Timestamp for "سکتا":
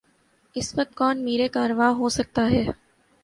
2.09-2.49